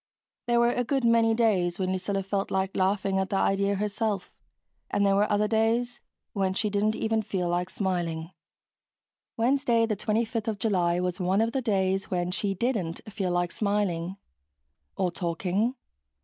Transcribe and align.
There 0.47 0.59
were 0.59 0.71
a 0.71 0.83
good 0.83 1.05
many 1.05 1.35
days 1.35 1.77
when 1.77 1.91
Lucilla 1.91 2.23
felt 2.23 2.49
like 2.49 2.75
laughing 2.75 3.19
at 3.19 3.29
the 3.29 3.35
idea 3.35 3.75
herself. 3.75 4.31
And 4.89 5.05
there 5.05 5.13
were 5.15 5.31
other 5.31 5.47
days 5.47 6.01
when 6.33 6.55
she 6.55 6.71
didn't 6.71 6.95
even 6.95 7.21
feel 7.21 7.47
like 7.47 7.69
smiling. 7.69 8.31
Wednesday, 9.37 9.85
the 9.85 9.95
25th 9.95 10.47
of 10.47 10.57
July, 10.57 10.99
was 10.99 11.19
one 11.19 11.39
of 11.39 11.51
the 11.51 11.61
days 11.61 12.09
when 12.09 12.31
she 12.31 12.55
didn't 12.55 13.01
feel 13.13 13.29
like 13.29 13.51
smiling. 13.51 14.17
Or 14.97 15.11
talking. 15.11 15.75